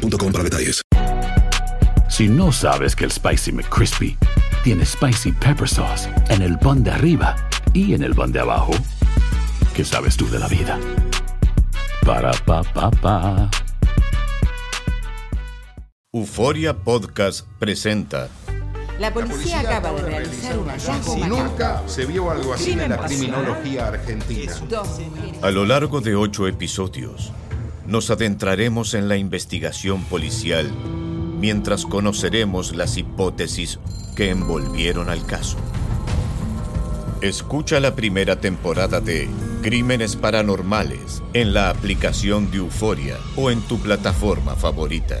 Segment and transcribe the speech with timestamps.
[0.00, 0.82] boostmobile.com para detalles.
[2.08, 4.16] Si no sabes que el Spicy McCrispy
[4.64, 7.36] tiene Spicy Pepper Sauce en el pan de arriba
[7.72, 8.72] y en el pan de abajo,
[9.74, 10.78] ¿qué sabes tú de la vida?
[12.04, 13.50] Para, pa, pa, pa.
[16.12, 18.28] Euforia Podcast presenta
[18.98, 22.98] La policía acaba de realizar un hallazgo Si nunca se vio algo así en la
[22.98, 24.52] criminología argentina.
[25.42, 27.32] A lo largo de ocho episodios,
[27.90, 30.70] nos adentraremos en la investigación policial
[31.40, 33.80] mientras conoceremos las hipótesis
[34.14, 35.58] que envolvieron al caso.
[37.20, 39.28] Escucha la primera temporada de
[39.62, 45.20] Crímenes Paranormales en la aplicación de Euforia o en tu plataforma favorita.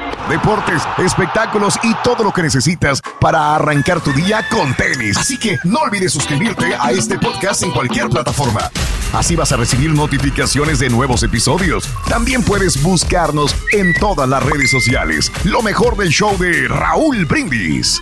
[0.31, 5.17] deportes, espectáculos y todo lo que necesitas para arrancar tu día con tenis.
[5.17, 8.71] Así que no olvides suscribirte a este podcast en cualquier plataforma.
[9.11, 11.83] Así vas a recibir notificaciones de nuevos episodios.
[12.07, 15.29] También puedes buscarnos en todas las redes sociales.
[15.43, 18.01] Lo mejor del show de Raúl Brindis.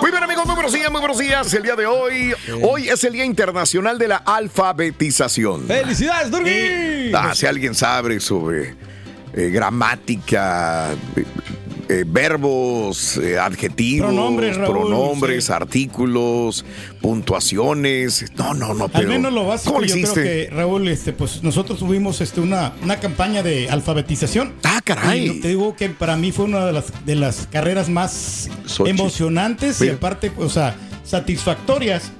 [0.00, 1.52] Muy bien amigos, muy buenos días, muy buenos días.
[1.52, 5.66] El día de hoy, hoy es el Día Internacional de la Alfabetización.
[5.66, 7.12] ¡Felicidades, Durgi!
[7.14, 8.74] Ah, si alguien sabe sobre
[9.34, 11.24] eh, gramática, eh,
[11.88, 15.52] eh, verbos, eh, adjetivos, Pronombres, Raúl, pronombres, sí.
[15.52, 16.64] artículos,
[17.00, 18.24] puntuaciones.
[18.36, 19.00] No, no, no, pero.
[19.00, 20.22] Al menos lo básico, ¿Cómo le yo hiciste?
[20.22, 24.54] creo que, Raúl, este, pues nosotros tuvimos este, una, una campaña de alfabetización.
[24.62, 25.28] Ah, caray.
[25.28, 28.48] Y te digo que para mí fue una de las, de las carreras más
[28.86, 32.12] emocionantes y aparte, o sea, satisfactorias.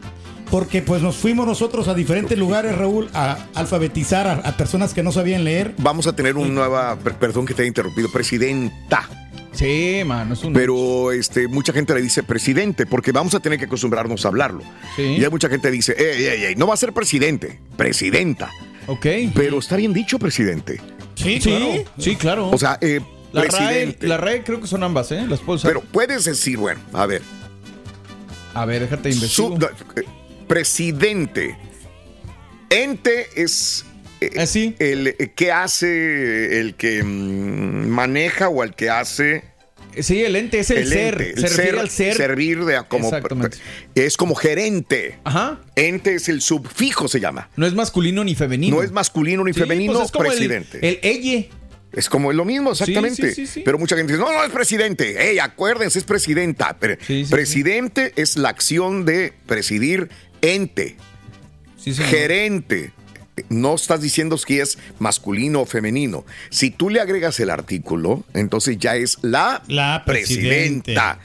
[0.52, 5.02] Porque pues nos fuimos nosotros a diferentes lugares, Raúl, a alfabetizar a, a personas que
[5.02, 5.74] no sabían leer.
[5.78, 9.08] Vamos a tener una nueva, per- perdón que te haya interrumpido, presidenta.
[9.52, 10.52] Sí, mano, es un.
[10.52, 14.62] Pero este, mucha gente le dice presidente, porque vamos a tener que acostumbrarnos a hablarlo.
[14.94, 15.02] Sí.
[15.18, 18.50] Y hay mucha gente que dice, ey, ey, ey, no va a ser presidente, presidenta.
[18.88, 19.06] Ok.
[19.34, 20.80] Pero está bien dicho presidente.
[21.14, 21.84] Sí, Sí, claro.
[21.98, 22.50] sí, claro.
[22.50, 23.00] O sea, eh,
[23.32, 25.24] la RAE, la RAE creo que son ambas, ¿eh?
[25.26, 25.70] Las puedo usar.
[25.70, 27.22] Pero puedes decir, bueno, a ver,
[28.54, 29.72] A ver, déjate investigar.
[30.52, 31.56] Presidente.
[32.68, 33.84] Ente es
[34.20, 34.74] eh, Ah, sí.
[34.78, 39.44] el que hace, el que mm, maneja o el que hace
[39.98, 41.20] Sí, el ente es el, ser.
[41.20, 42.16] ente, el Se refiere ser, al ser.
[42.16, 43.10] Servir de como
[43.94, 45.18] es como gerente.
[45.24, 45.60] Ajá.
[45.76, 47.50] Ente es el subfijo, se llama.
[47.56, 48.76] No es masculino ni femenino.
[48.76, 50.78] No es masculino ni Sí, femenino, pues es como el- presidente.
[50.88, 51.50] El, elle.
[51.92, 53.34] Es como lo mismo, exactamente.
[53.34, 53.62] sí, sí, sí.
[53.66, 55.28] Pero mucha gente dice, no, no es presidente.
[55.30, 56.78] Ey, acuérdense, es presidenta.
[57.28, 60.08] Presidente es la acción de presidir
[60.42, 60.96] ente.
[61.78, 61.94] Sí.
[61.94, 62.92] Gerente.
[63.48, 66.24] No estás diciendo si es masculino o femenino.
[66.50, 71.18] Si tú le agregas el artículo, entonces ya es la, La presidenta.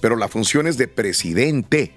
[0.00, 1.92] Pero la función es de presidente.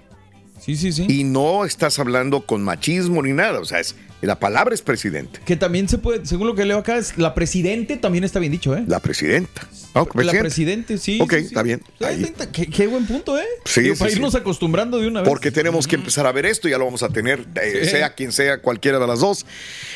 [0.60, 1.06] Sí, sí, sí.
[1.08, 3.60] Y no estás hablando con machismo ni nada.
[3.60, 5.40] O sea, es, la palabra es presidente.
[5.44, 8.52] Que también se puede, según lo que leo acá, es la presidente también está bien
[8.52, 8.84] dicho, ¿eh?
[8.86, 9.66] La presidenta.
[9.96, 10.40] Ah, La presidente.
[10.40, 11.18] presidente, sí.
[11.20, 11.44] Ok, sí, sí.
[11.46, 11.80] está bien.
[12.00, 12.32] Ahí.
[12.52, 13.44] Qué, qué buen punto, ¿eh?
[13.64, 14.16] Sí, Digo, sí, para sí.
[14.16, 15.28] irnos acostumbrando de una vez.
[15.28, 17.90] Porque tenemos que empezar a ver esto, ya lo vamos a tener, eh, Sí.
[17.90, 19.46] sea quien sea, cualquiera de las dos,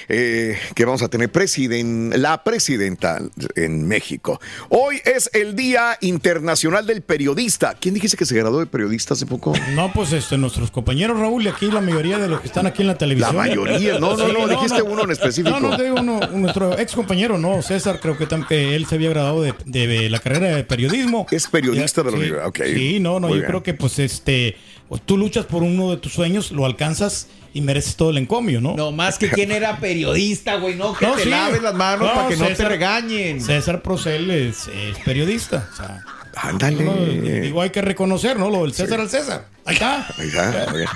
[0.09, 3.19] eh, que vamos a tener presiden- la presidenta
[3.57, 4.41] en México.
[4.69, 7.75] Hoy es el Día Internacional del Periodista.
[7.81, 9.53] ¿Quién dijiste que se graduó de periodista hace poco?
[9.75, 12.83] No, pues este, nuestros compañeros, Raúl, y aquí la mayoría de los que están aquí
[12.83, 13.35] en la La televisión.
[13.37, 15.59] mayoría, no, no, Sí, no, dijiste uno en específico.
[15.61, 18.27] No, no, te digo uno, nuestro ex compañero, no, César, creo que,
[18.75, 21.27] él se había graduado de, de la carrera de periodismo.
[21.31, 22.61] Es periodista de la Sí, universidad, ok.
[22.65, 23.47] Sí, no, no, Muy yo bien.
[23.49, 24.57] creo que pues este,
[25.05, 28.75] tú luchas por uno de tus sueños, lo alcanzas y mereces todo el encomio, ¿no?
[28.77, 31.29] No, más que quién era periodista, güey, no, que No, te sí.
[31.31, 33.41] laves las manos No, para que no te regañen.
[33.41, 35.69] César Procel es, es periodista.
[35.73, 36.05] O sea,
[36.37, 36.85] Ándale.
[36.85, 36.95] no,
[37.41, 38.51] digo, hay que reconocer, ¿no?
[38.51, 39.47] Lo del César al César.
[39.65, 40.07] Ahí está.
[40.19, 40.91] Ahí está, muy bien.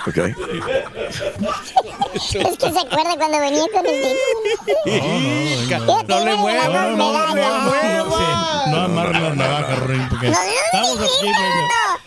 [2.14, 4.16] Es que se acuerda cuando venía con el título.
[6.08, 10.28] No le muevas, No, no, no, no, no, no, no amarres las navajas, Ruin, porque
[10.28, 11.28] estamos aquí.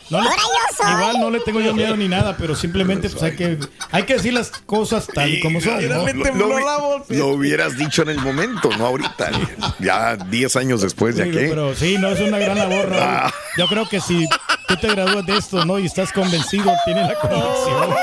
[0.10, 0.48] No le- Ahora yo
[0.84, 0.92] soy.
[0.94, 3.58] igual no le tengo yo miedo ni nada, pero simplemente pues, hay que
[3.92, 5.88] hay que decir las cosas tal y como son.
[5.90, 6.06] ¿no?
[6.06, 7.04] Le tembló la voz.
[7.10, 9.32] lo hubieras dicho en el momento, no ahorita.
[9.80, 11.48] Ya 10 años después, ¿ya Sí, qué?
[11.50, 12.92] Pero sí, no es una gran labor.
[12.94, 13.32] Ah.
[13.58, 14.28] Yo creo que si
[14.68, 15.80] tú te gradúas de esto, ¿no?
[15.80, 17.96] Y estás convencido, tienes la convicción.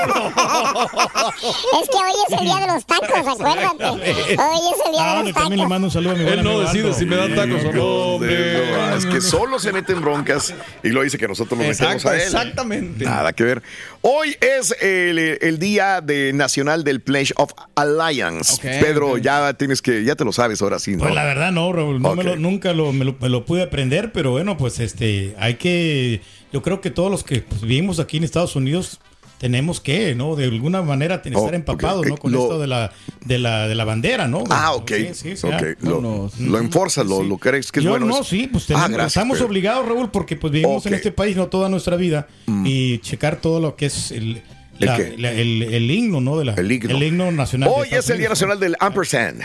[1.81, 3.85] Es que hoy es el día de los tacos, acuérdate.
[3.85, 5.69] Hoy es el día Ah, de los también le tacos.
[5.69, 8.71] mando un saludo a mi Él no decide si me dan tacos o no, hombre.
[8.71, 10.53] No, es que solo se mete en broncas
[10.83, 12.21] y lo dice que nosotros nos metemos a él.
[12.21, 13.05] exactamente.
[13.05, 13.63] Nada que ver.
[14.01, 18.61] Hoy es el, el día de nacional del Pledge of Alliance.
[18.61, 20.99] Pedro, ya tienes que, ya te lo sabes ahora sí, ¿no?
[21.03, 23.63] Pues la verdad no, Raúl, no me lo- nunca lo, me lo, me lo pude
[23.63, 26.21] aprender, pero bueno, pues este, hay que,
[26.53, 28.99] yo creo que todos los que pues, vivimos aquí en Estados Unidos
[29.41, 30.35] tenemos que, ¿no?
[30.35, 32.07] De alguna manera tener- Oh, estar empapados, ok.
[32.09, 32.17] ¿no?
[32.17, 32.91] Con Lo- esto de la,
[33.25, 34.43] de la, de la bandera, ¿no?
[34.51, 34.91] Ah, ok.
[34.91, 35.53] Sí, sí, sí, ok.
[35.53, 35.61] ah.
[35.79, 36.39] Lo, Vámonos.
[36.39, 37.27] lo enforzas, lo, Sí.
[37.27, 38.05] lo crees que es Yo bueno.
[38.05, 38.23] no, eso?
[38.23, 40.91] sí, pues Ah, tenemos- gracias, estamos obligados, Raúl, porque pues vivimos en.
[40.91, 40.95] Mm.
[40.95, 42.27] este país no toda nuestra vida
[42.63, 44.43] y checar todo lo que es el,
[44.79, 46.37] ¿El la- la- el, el himno, ¿no?
[46.37, 47.31] De la, El himno.
[47.31, 47.67] nacional.
[47.69, 49.41] de Hoy Estados es el Día Nacional del Ampersand.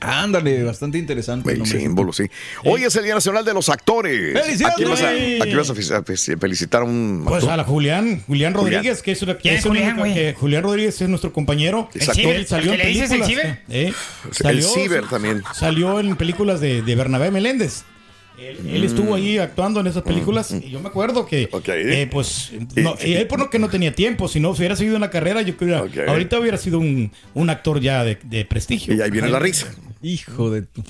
[0.00, 1.48] Ándale, bastante interesante.
[1.50, 1.80] el El nombre.
[1.80, 2.24] símbolo, sí.
[2.64, 4.32] Hoy es el Día Nacional de los Actores.
[4.40, 4.74] ¡Felicidades!
[4.74, 7.50] Aquí vas a, aquí vas a fe- a fe- felicitar a un Pues actor.
[7.52, 11.00] a la Julián, Julián Rodríguez, que es, una, que ¿Quién es Julián, que Julián Rodríguez
[11.00, 11.88] es nuestro compañero.
[11.94, 13.62] Él salió ¿El en que le dices el ciber?
[13.68, 13.92] eh,
[14.44, 15.42] El ciber también.
[15.54, 17.82] Salió en películas de, de Bernabé Meléndez.
[18.38, 21.56] Él, él estuvo ahí actuando en esas películas y yo me acuerdo que, Mm.
[21.56, 21.68] Ok.
[21.70, 24.76] eh, pues, no, y él por lo que no tenía tiempo, si no si hubiera
[24.76, 26.08] seguido una carrera, yo creo que Ok.
[26.08, 28.94] ahorita hubiera sido un, un actor ya de, de prestigio.
[28.94, 29.66] Y ahí viene la risa.
[30.02, 30.82] Hijo de tu.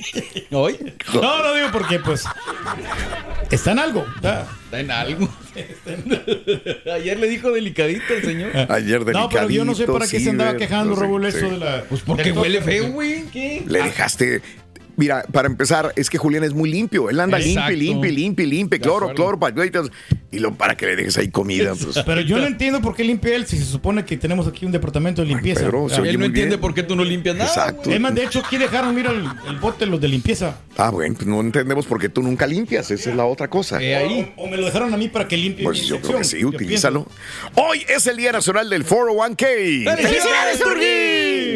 [0.50, 0.76] ¿Hoy?
[1.14, 2.24] No, no digo porque, pues,
[3.50, 4.06] está en algo.
[4.16, 5.28] está- Está en algo.
[6.92, 8.50] Ayer le dijo delicadito el señor.
[8.72, 11.30] Ayer No, pero yo no sé delicadito, para qué se andaba quejando, no sé, Raúl,
[11.30, 11.38] sí.
[11.38, 11.84] eso de la.
[11.88, 13.24] Pues Porque huele feo, güey.
[13.32, 13.62] ¿Qué?
[13.66, 14.42] Le dejaste.
[14.96, 17.10] Mira, para empezar, es que Julián es muy limpio.
[17.10, 18.80] Él anda limpio, limpio, limpio, limpio.
[18.80, 19.90] Cloro, cloro, pañuelitos.
[20.30, 21.74] Y lo, para que le dejes ahí comida.
[21.74, 22.00] Pues.
[22.04, 24.72] Pero yo no entiendo por qué limpia él si se supone que tenemos aquí un
[24.72, 25.60] departamento de limpieza.
[25.60, 26.60] Pedro, se Ah, Él no entiende bien.
[26.60, 27.48] por qué tú no limpias nada.
[27.48, 27.90] Exacto.
[27.90, 30.58] es más, de hecho, aquí dejaron, mira, el, el bote los de limpieza.
[30.76, 32.90] Ah, bueno, pues no entendemos por qué tú nunca limpias.
[32.90, 33.80] Esa es la otra cosa.
[33.80, 34.32] Eh, ahí.
[34.36, 36.24] O, o me lo dejaron a mí para que limpie Pues mi yo creo que
[36.24, 37.06] sí, utilízalo.
[37.54, 39.96] Hoy es el Día Nacional del 401k.
[39.96, 40.60] ¡Felicidades,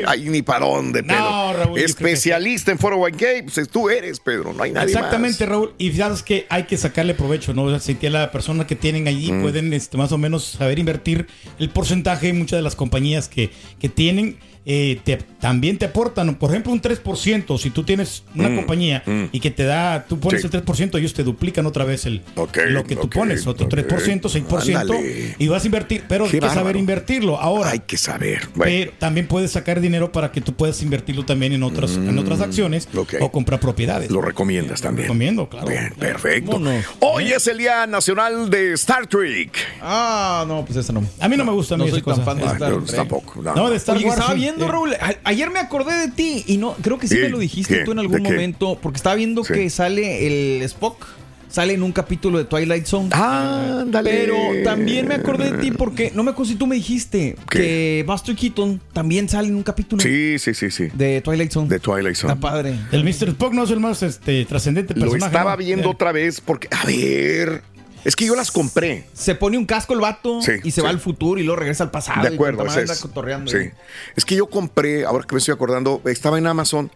[0.00, 0.04] Turquí!
[0.06, 1.18] Ay, ni para dónde, Pedro.
[1.20, 5.48] No, Raúl, Especialista en 401k, pues tú eres, Pedro, no hay nadie Exactamente, más.
[5.50, 5.74] Raúl.
[5.78, 7.68] Y sabes que hay que sacarle provecho, ¿no?
[7.68, 9.42] Así que la persona que tienen allí Mm.
[9.42, 11.26] pueden este, más o menos saber invertir
[11.58, 12.32] el porcentaje.
[12.32, 13.50] Muchas de las compañías que,
[13.80, 14.38] que tienen
[14.70, 17.56] eh, te- también te aportan, por ejemplo, un 3%.
[17.58, 20.48] Si tú tienes una compañía y que te da, tú pones Mm.
[20.50, 20.56] Sí.
[20.56, 22.22] el 3%, ellos te duplican otra vez el,
[22.68, 23.72] lo que tú pones, otro ok.
[23.72, 25.34] 3%, 6%, Ándale.
[25.38, 26.04] y vas a invertir.
[26.06, 27.38] Pero hay que saber invertirlo.
[27.40, 28.46] Ahora, Hay que saber.
[28.54, 32.18] Bueno, pero también puedes sacar dinero para que tú puedas invertirlo también en otras, en
[32.18, 34.10] otras acciones Mm, o comprar propiedades.
[34.10, 35.04] lo recomiendas también.
[35.06, 35.66] recomiendo, claro.
[35.68, 36.12] Bien, Claro.
[36.12, 36.60] perfecto.
[37.00, 39.56] Hoy es el Día Nacional de Star Trek.
[39.80, 41.02] Ah, no, pues esa no.
[41.20, 42.96] A mí no me gusta No soy tan fan de Ah, Star Trek.
[42.96, 43.40] tampoco.
[43.42, 44.18] no, de Star Wars.
[44.66, 45.18] Estaba Eh, Raúl.
[45.24, 47.84] Ayer me acordé de ti y no, creo que sí me lo dijiste ¿Qué?
[47.84, 49.52] tú en algún momento, porque estaba viendo Sí.
[49.54, 51.06] que sale el Spock,
[51.48, 53.08] sale en un capítulo de Twilight Zone.
[53.12, 54.10] Ah, Ándale.
[54.10, 57.58] Pero también me acordé de ti porque no me acuerdo si tú me dijiste ¿Qué?
[57.58, 60.88] que Buster Keaton también sale en un capítulo Sí, sí, sí, sí.
[60.92, 61.68] de Twilight Zone.
[61.68, 62.34] De Twilight Zone.
[62.34, 62.74] Está padre.
[62.92, 63.28] El Mr.
[63.30, 65.26] Spock no es el más este, trascendente Lo personaje.
[65.32, 65.56] estaba ¿no?
[65.56, 67.62] viendo otra vez porque, a ver,
[68.04, 69.06] es que yo las compré.
[69.12, 70.80] Se pone un casco el vato Sí, y se sí.
[70.80, 72.22] va al futuro y luego regresa al pasado.
[72.22, 73.00] De acuerdo, y es.
[73.00, 73.50] cotorreando.
[73.50, 73.70] Sí.
[74.16, 76.90] Es que yo compré, ahora que me estoy acordando, estaba en Amazon.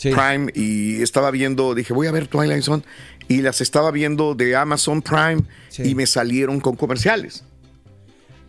[0.00, 2.82] Prime y estaba viendo, dije, voy a ver Twilight Zone
[3.28, 5.42] y las estaba viendo de Amazon Prime
[5.78, 7.44] y me salieron con comerciales.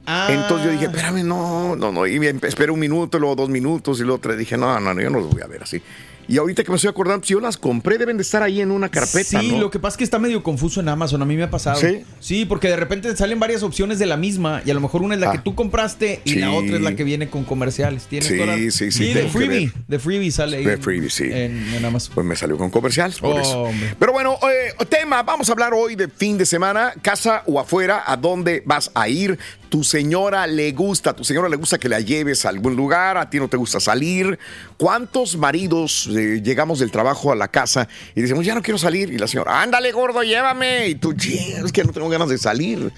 [0.06, 0.28] Ah.
[0.30, 2.06] Entonces yo dije, espérame, no, no, no.
[2.08, 4.38] Y esperé un minuto, luego dos minutos y luego tres.
[4.38, 5.82] Dije, no, no, no, yo no los voy a ver así.
[6.28, 8.72] Y ahorita que me estoy acordando, pues yo las compré, deben de estar ahí en
[8.72, 9.60] una carpeta, Sí, ¿no?
[9.60, 11.22] lo que pasa es que está medio confuso en Amazon.
[11.22, 11.80] A mí me ha pasado.
[12.20, 12.46] ¿Sí?
[12.46, 15.16] porque de repente te salen varias opciones de la misma y a lo mejor una
[15.16, 15.32] es la Ah.
[15.34, 16.36] que tú compraste y Sí.
[16.40, 18.04] la otra es la que viene con comerciales.
[18.06, 19.72] ¿Tienes Sí, toda la- sí, sí, de freebie.
[19.88, 20.66] De freebie sale ahí.
[20.66, 21.26] De freebie, sí.
[21.26, 22.14] En, en Amazon.
[22.16, 23.62] Pues me salió con comerciales, por Oh, eso.
[23.64, 23.96] hombre.
[24.00, 28.04] Pero bueno, eh, tema, vamos a hablar hoy de fin de semana, casa o afuera,
[28.06, 29.38] ¿a dónde vas a ir?
[29.70, 33.30] Tu señora le gusta, tu señora le gusta que la lleves a algún lugar, a
[33.30, 34.38] ti no te gusta salir.
[34.78, 39.12] ¿Cuántos maridos eh, llegamos del trabajo a la casa y decimos, ya no quiero salir.
[39.14, 40.88] Y la señora, ándale, gordo, llévame.
[40.88, 42.92] Y tú, "Chin, es que no tengo ganas de salir.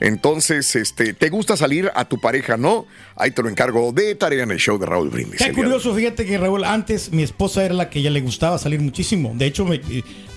[0.00, 2.56] Entonces, este, ¿te gusta salir a tu pareja?
[2.56, 2.86] No.
[3.16, 5.40] Ahí te lo encargo de tarea en el show de Raúl Brindis.
[5.40, 8.80] Qué curioso, fíjate que Raúl, antes mi esposa era la que ella le gustaba salir
[8.80, 9.32] muchísimo.
[9.34, 9.80] De hecho, me-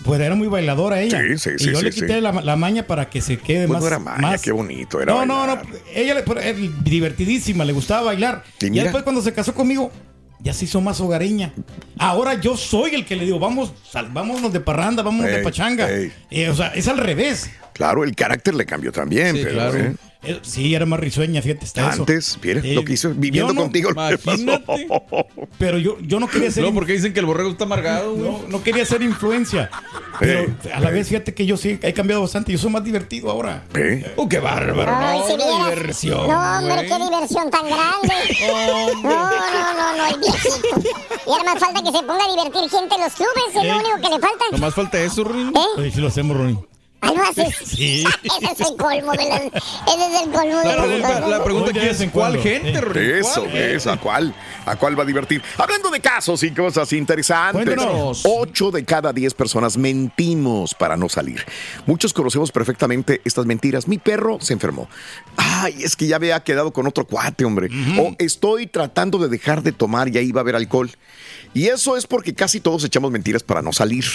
[0.06, 1.20] pues era muy bailadora ella.
[1.20, 2.22] Sí, sí, y sí, yo sí, le quité sí.
[2.22, 3.82] la, la maña para que se quede Pues más.
[3.82, 5.62] no era maña, más- qué bonito era No, no, no.
[5.94, 8.44] Ella le, era divertidísima, le gustaba bailar.
[8.62, 9.92] Y Y, después cuando se casó conmigo,
[10.40, 11.54] ya se hizo más hogareña.
[11.98, 15.88] Ahora yo soy el que le digo, vamos, sal- vámonos de parranda, vámonos de pachanga.
[15.90, 17.50] Eh, o sea, es al revés.
[17.74, 19.78] Claro, el carácter le cambió también, Sí, pero claro.
[19.78, 19.96] ¿eh?
[20.28, 22.02] Eh, Sí, era más risueña, fíjate, está eso.
[22.02, 23.90] antes, mira Eh, lo que hizo viviendo no- contigo.
[23.92, 24.88] imagínate.
[25.60, 26.64] Pero yo, yo no quería ser.
[26.64, 28.30] No, porque dicen que el borrego está amargado, güey.
[28.32, 29.70] No, no quería ser influencia.
[30.20, 32.52] Pero a la vez, fíjate que yo sí he cambiado bastante.
[32.52, 33.64] Yo soy más divertido ahora.
[33.76, 34.14] ¿Eh?
[34.16, 34.92] ¡Oh, qué bárbaro!
[34.96, 36.28] Ay, No, si vieras- diversión.
[36.28, 36.88] No, hombre, güey.
[36.88, 38.14] qué diversión tan grande.
[38.48, 40.90] No, no, no, no, el viejito.
[41.26, 43.62] Y ahora más falta que se ponga a divertir gente en los clubes, es lo
[43.64, 43.76] ¿Eh?
[43.76, 44.46] único que le falta.
[44.52, 45.50] Nomás falta eso, Rin.
[45.56, 45.60] ¿Eh?
[45.78, 46.58] Oye, sí lo hacemos, Ronnie.
[47.02, 47.56] Ah, lo haces.
[47.78, 48.04] Sí.
[48.24, 49.64] Ese es el colmo de los.
[49.64, 52.82] Ese es el colmo de La la pregunta aquí de es ¿cuál gente, Eh.
[52.82, 53.16] Rin?
[53.18, 53.58] Eso, ¿Cuál?
[53.58, 54.34] eso, ¿a cuál,
[54.66, 55.42] ¿a cuál va a divertir?
[55.58, 57.66] Hablando de casos y cosas interesantes.
[57.66, 58.24] Cuéntanos.
[58.26, 61.46] 8 de cada 10 personas mentimos para no salir.
[61.86, 63.88] Muchos conocemos perfectamente estas mentiras.
[63.88, 64.90] Mi perro se enfermó.
[65.36, 67.70] Ay, es que ya había quedado con otro cuate, hombre.
[68.00, 70.90] O estoy tratando de dejar de tomar y ahí va a haber alcohol.
[71.54, 74.06] Y eso es porque casi todos echamos mentiras para no salir.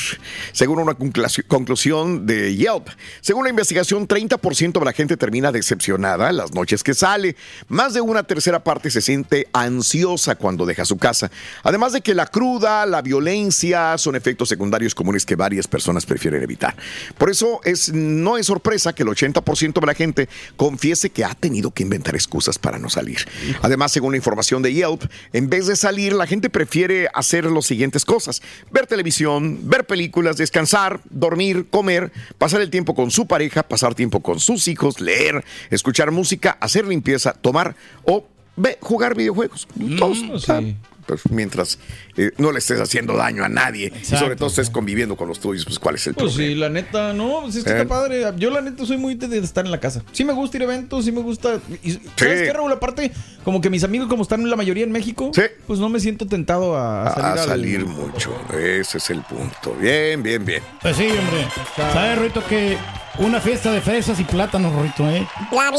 [0.52, 2.88] Según una conclusi- conclusión de Yelp,
[3.20, 7.36] según la investigación, 30% de la gente termina decepcionada las noches que sale.
[7.68, 11.30] Más de una tercera parte se siente ansiosa cuando deja su casa.
[11.62, 16.42] Además de que la cruda, la violencia son efectos secundarios comunes que varias personas prefieren
[16.42, 16.76] evitar.
[17.18, 21.34] Por eso es, no es sorpresa que el 80% de la gente confiese que ha
[21.34, 23.18] tenido que inventar excusas para no salir.
[23.60, 27.66] Además, según la información de Yelp, en vez de salir, la gente prefiere hacer las
[27.66, 28.42] siguientes cosas.
[28.70, 34.21] Ver televisión, ver películas, descansar, dormir, comer, pasar el tiempo con su pareja, pasar tiempo
[34.21, 38.25] con sus hijos, leer, escuchar música, hacer limpieza, tomar o
[38.57, 39.69] ve- jugar videojuegos.
[39.99, 40.76] Todos, sí.
[41.06, 41.78] Pues, mientras
[42.16, 45.40] eh, no le estés haciendo daño a nadie y sobre todo estés conviviendo con los
[45.40, 46.52] tuyos, pues cuál es el Pues problema.
[46.54, 47.76] sí, la neta, no, pues es que Eh.
[47.76, 48.25] está padre.
[48.37, 50.02] Yo la neta soy muy de, estar en la casa.
[50.12, 51.61] Sí me gusta ir a eventos, sí me gusta.
[51.82, 52.73] Y, ¿Sabes qué, Raúl?
[52.73, 53.12] Aparte,
[53.44, 55.42] como que mis amigos, como están la mayoría en México, Sí.
[55.66, 57.25] pues no me siento tentado a, a salir.
[57.26, 58.35] a al- salir mucho.
[58.52, 59.75] Ese es el punto.
[59.80, 60.62] Bien, bien, bien.
[60.80, 61.47] Pues sí, hombre.
[61.76, 62.76] ¿Sabes, Rito, que
[63.19, 65.26] una fiesta de fresas y plátanos, Rito, eh?
[65.50, 65.78] La vi,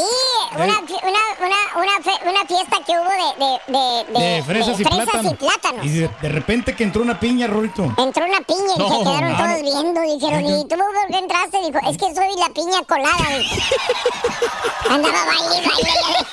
[0.56, 4.84] una, una, una, una, fe- una fiesta que hubo de, de, de, De fresas y
[4.84, 5.34] plátanos.
[5.34, 5.86] y plátanos.
[5.86, 7.84] Y de, de repente que entró una piña, Rorito.
[7.98, 9.82] Entró una piña y No, se quedaron no, todos no.
[9.82, 10.02] viendo.
[10.02, 11.58] Dijeron, ¿y tú por qué entraste?
[11.66, 13.28] Dijo, es que soy la piña colada.
[14.90, 16.28] Andaba baile, y baile.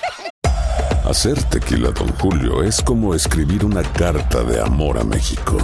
[1.09, 5.57] Hacer tequila, Don Julio, es como escribir una carta de amor a México.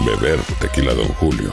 [0.00, 1.52] Beber tequila, Don Julio,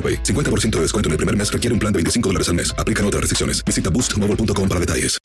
[0.00, 0.22] AroPay.
[0.22, 2.74] 50% de descuento en el primer mes requiere un plan de 25 dólares al mes.
[2.78, 3.62] Aplican otras restricciones.
[3.62, 5.20] Visita boostmobile.com para detalles.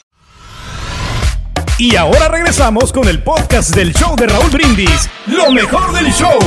[1.77, 5.09] Y ahora regresamos con el podcast del show de Raúl Brindis.
[5.27, 6.39] Lo mejor del show.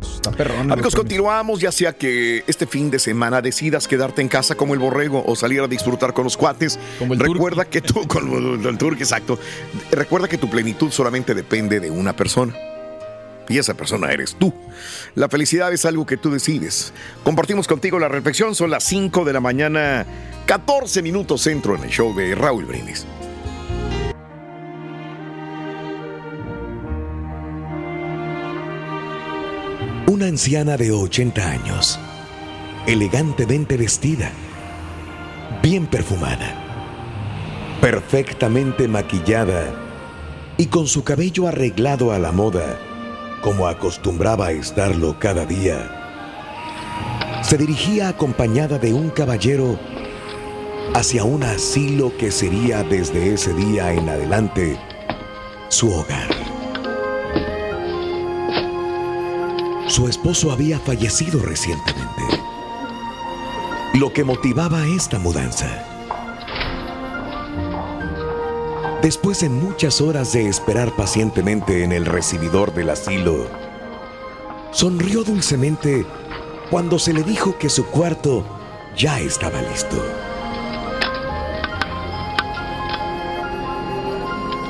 [0.00, 0.70] Está perrón.
[0.70, 4.78] Amigos, continuamos, ya sea que este fin de semana decidas quedarte en casa como el
[4.78, 6.78] borrego o salir a disfrutar con los cuates.
[7.00, 9.36] Como el Recuerda que tú, con el turque, exacto.
[9.90, 12.54] Recuerda que tu plenitud solamente depende de una persona.
[13.48, 14.52] Y esa persona eres tú.
[15.14, 16.92] La felicidad es algo que tú decides.
[17.24, 18.54] Compartimos contigo la reflexión.
[18.54, 20.06] Son las 5 de la mañana,
[20.46, 23.06] 14 minutos centro en el show de Raúl Brindis.
[30.08, 32.00] Una anciana de 80 años,
[32.86, 34.32] elegantemente vestida,
[35.62, 36.54] bien perfumada,
[37.82, 39.66] perfectamente maquillada
[40.56, 42.80] y con su cabello arreglado a la moda,
[43.42, 45.98] como acostumbraba a estarlo cada día,
[47.42, 49.78] se dirigía acompañada de un caballero
[50.94, 54.78] hacia un asilo que sería desde ese día en adelante
[55.68, 56.28] su hogar.
[59.86, 62.22] Su esposo había fallecido recientemente,
[63.94, 65.97] lo que motivaba esta mudanza.
[69.02, 73.46] Después de muchas horas de esperar pacientemente en el recibidor del asilo,
[74.72, 76.04] sonrió dulcemente
[76.68, 78.44] cuando se le dijo que su cuarto
[78.96, 79.96] ya estaba listo.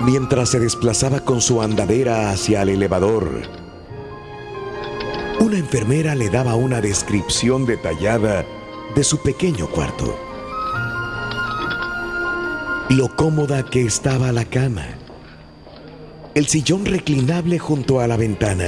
[0.03, 3.43] Mientras se desplazaba con su andadera hacia el elevador,
[5.41, 8.45] una enfermera le daba una descripción detallada
[8.95, 10.28] de su pequeño cuarto.
[12.91, 14.87] Lo cómoda que estaba la cama,
[16.35, 18.65] el sillón reclinable junto a la ventana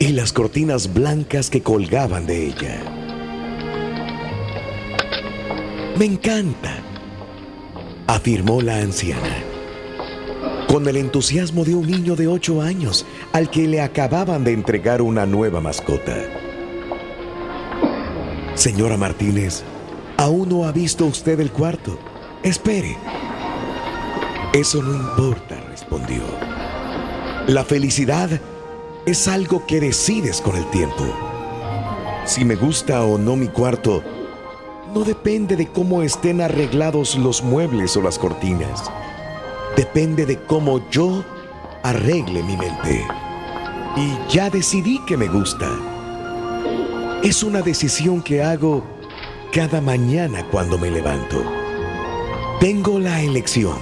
[0.00, 2.82] y las cortinas blancas que colgaban de ella.
[5.96, 6.78] Me encanta,
[8.08, 9.36] afirmó la anciana,
[10.66, 15.00] con el entusiasmo de un niño de ocho años al que le acababan de entregar
[15.00, 16.16] una nueva mascota.
[18.56, 19.62] Señora Martínez,
[20.16, 22.13] aún no ha visto usted el cuarto.
[22.44, 22.94] Espere.
[24.52, 26.22] Eso no importa, respondió.
[27.46, 28.28] La felicidad
[29.06, 31.04] es algo que decides con el tiempo.
[32.26, 34.04] Si me gusta o no mi cuarto,
[34.92, 38.92] no depende de cómo estén arreglados los muebles o las cortinas.
[39.74, 41.24] Depende de cómo yo
[41.82, 43.06] arregle mi mente.
[43.96, 45.70] Y ya decidí que me gusta.
[47.22, 48.84] Es una decisión que hago
[49.50, 51.63] cada mañana cuando me levanto.
[52.60, 53.76] Tengo la elección.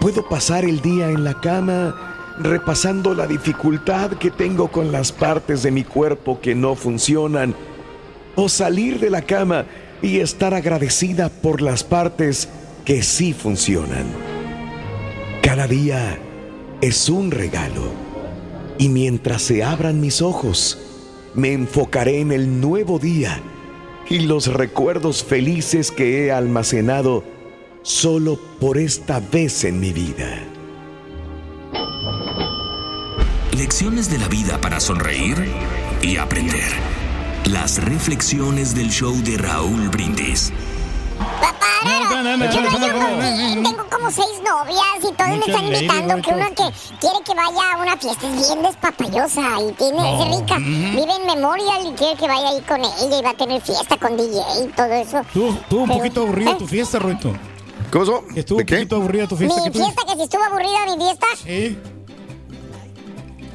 [0.00, 5.62] Puedo pasar el día en la cama repasando la dificultad que tengo con las partes
[5.62, 7.54] de mi cuerpo que no funcionan
[8.34, 9.66] o salir de la cama
[10.02, 12.48] y estar agradecida por las partes
[12.84, 14.06] que sí funcionan.
[15.42, 16.18] Cada día
[16.80, 17.92] es un regalo
[18.78, 20.78] y mientras se abran mis ojos,
[21.34, 23.40] me enfocaré en el nuevo día
[24.08, 27.22] y los recuerdos felices que he almacenado
[27.82, 30.44] solo por esta vez en mi vida.
[33.56, 35.36] Lecciones de la vida para sonreír
[36.02, 36.70] y aprender.
[37.44, 40.52] Las reflexiones del show de Raúl Brindis.
[41.82, 46.64] Yo, yo, tengo como seis novias y todos me están invitando que una que
[47.00, 50.58] quiere que vaya a una fiesta es bien despapallosa y tiene, es rica.
[50.58, 53.96] Vive en Memorial y quiere que vaya ahí con ella y va a tener fiesta
[53.96, 55.22] con DJ y todo eso.
[55.32, 56.56] Tú, tú un Pero- poquito aburrida ¿Eh?
[56.58, 57.32] tu fiesta, Ruito.
[57.90, 58.24] ¿Qué pasó?
[58.34, 59.62] Estuvo un poquito aburrida tu fiesta.
[59.64, 60.02] ¿Mi fiesta?
[60.06, 61.26] ¿Que si estuvo aburrida mi fiesta?
[61.44, 61.78] Sí.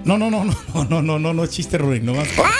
[0.03, 0.53] No, no, no, no,
[0.89, 2.27] no, no, no, no, es chiste, Ruin, no más.
[2.37, 2.51] Ah.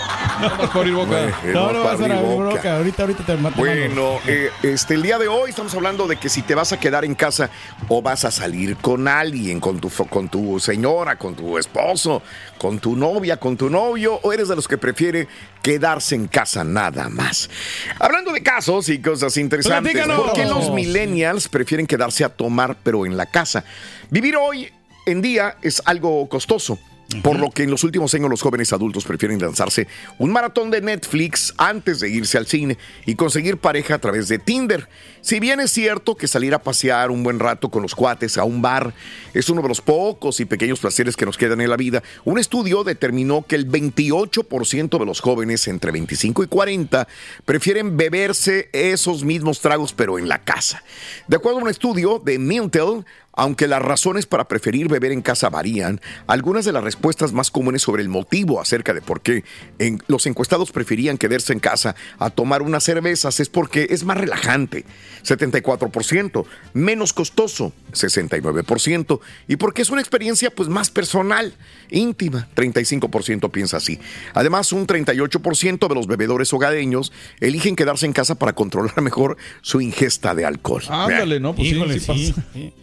[0.40, 1.38] No vas por ir boca.
[1.52, 2.76] No, no vas a abrir boca.
[2.76, 3.56] Ahorita, ahorita te mato.
[3.56, 6.80] Bueno, eh, este, el día de hoy estamos hablando de que si te vas a
[6.80, 7.50] quedar en casa
[7.88, 12.22] o vas a salir con alguien, con tu, con tu señora, con tu esposo,
[12.58, 15.28] con tu novia, con tu novio, o eres de los que prefiere
[15.62, 17.50] quedarse en casa nada más.
[17.98, 20.26] Hablando de casos y cosas interesantes, Platícanos.
[20.26, 23.64] ¿por qué los millennials prefieren quedarse a tomar pero en la casa?
[24.10, 24.72] Vivir hoy
[25.06, 26.78] en día es algo costoso.
[27.22, 30.80] Por lo que en los últimos años los jóvenes adultos prefieren lanzarse un maratón de
[30.80, 34.88] Netflix antes de irse al cine y conseguir pareja a través de Tinder.
[35.20, 38.44] Si bien es cierto que salir a pasear un buen rato con los cuates a
[38.44, 38.94] un bar
[39.34, 42.38] es uno de los pocos y pequeños placeres que nos quedan en la vida, un
[42.38, 47.08] estudio determinó que el 28% de los jóvenes entre 25 y 40
[47.44, 50.84] prefieren beberse esos mismos tragos pero en la casa.
[51.26, 55.48] De acuerdo a un estudio de Mintel, aunque las razones para preferir beber en casa
[55.50, 59.44] varían, algunas de las respuestas más comunes sobre el motivo acerca de por qué
[59.78, 64.16] en- los encuestados preferían quedarse en casa a tomar unas cervezas es porque es más
[64.18, 64.84] relajante,
[65.22, 71.54] 74%, menos costoso, 69%, y porque es una experiencia pues más personal,
[71.90, 73.98] íntima, 35% piensa así.
[74.34, 79.80] Además, un 38% de los bebedores hogareños eligen quedarse en casa para controlar mejor su
[79.80, 80.82] ingesta de alcohol.
[80.88, 81.54] Ándale, ¿no?
[81.54, 82.32] Pues sí, Híjole, sí sí.
[82.32, 82.46] pasa.
[82.52, 82.74] sí.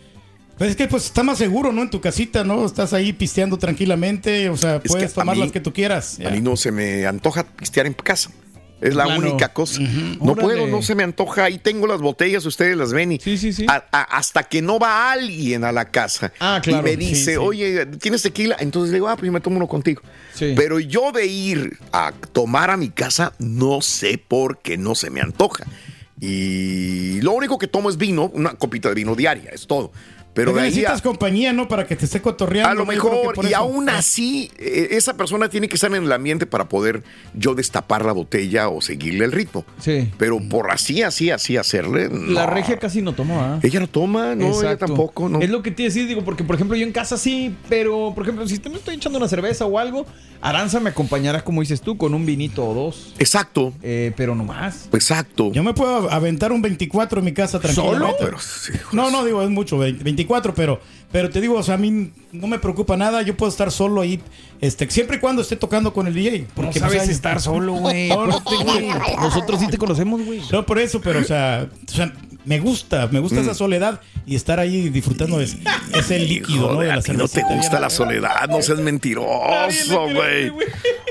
[0.58, 1.84] Pues es que pues está más seguro, ¿no?
[1.84, 2.66] En tu casita, ¿no?
[2.66, 6.18] Estás ahí pisteando tranquilamente, o sea, Es puedes tomar mí- las que tú quieras.
[6.26, 8.32] A mí no se me antoja pistear en casa.
[8.80, 9.82] Es la única cosa.
[9.82, 10.42] No Órale.
[10.42, 11.46] puedo, no se me antoja.
[11.46, 13.20] Ahí tengo las botellas, ustedes las ven y
[13.68, 16.82] a- a- hasta que no va alguien a la casa Ah, claro.
[16.88, 18.56] y me dice, oye, ¿tienes tequila?
[18.60, 20.04] Entonces le digo, ah, pues yo me tomo uno contigo.
[20.40, 25.10] Pero yo de ir a tomar a mi casa, no sé por qué no se
[25.10, 25.66] me antoja.
[26.20, 29.92] Y lo único que tomo es vino, una copita de vino diaria, es todo.
[30.38, 31.68] Pero de ahí necesitas a- compañía, ¿no?
[31.68, 32.70] Para que te esté cotorreando.
[32.70, 33.58] A lo mejor, y eso.
[33.58, 37.02] aún así, eh, esa persona tiene que estar en el ambiente para poder
[37.34, 39.66] yo destapar la botella o seguirle el ritmo.
[39.80, 40.12] Sí.
[40.20, 42.10] Pero por así, así, así hacerle.
[42.10, 43.56] La regia casi no toma.
[43.56, 43.60] ¿ah?
[43.64, 45.40] Ella no toma, no, ella tampoco, no.
[45.42, 48.24] Es lo que te decía, digo, porque por ejemplo yo en casa sí, pero por
[48.24, 50.06] ejemplo si te me estoy echando una cerveza o algo,
[50.40, 53.16] Aranza me acompañará, como dices tú, con un vinito o dos.
[53.18, 53.74] Exacto.
[53.82, 54.88] Eh, pero no más.
[54.94, 55.52] Exacto.
[55.52, 58.06] Yo me puedo aventar un 24 en mi casa tranquilamente.
[58.06, 58.16] ¿Solo?
[58.20, 60.80] Pero sí, No, no, digo, es mucho, 24, pero,
[61.12, 64.02] pero te digo, o sea, a mí no me preocupa nada, yo puedo estar solo
[64.02, 64.22] ahí,
[64.62, 66.42] este, siempre y cuando esté tocando con el DJ.
[66.42, 68.10] No pues, sabes hay- estar solo, güey.
[68.10, 68.42] No, no.
[69.22, 70.42] Nosotros sí te conocemos, güey.
[70.52, 72.14] no, por eso, pero, o sea, o sea,
[72.48, 73.44] me gusta, me gusta Mm.
[73.44, 75.60] esa soledad y estar ahí disfrutando de ese,
[75.94, 76.80] ese líquido, ¿no?
[76.80, 80.52] De la a ti no te gusta la soledad, no seas mentiroso, güey.